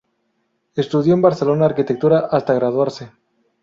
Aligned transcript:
Estudió 0.73 1.13
en 1.13 1.21
Barcelona 1.21 1.67
arquitectura 1.67 2.21
hasta 2.21 2.55
graduarse. 2.55 3.11